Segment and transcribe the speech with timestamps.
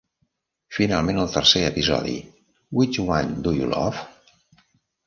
[0.77, 2.17] Finalment, el tercer episodi,
[2.81, 4.05] "Which One Do You Love?"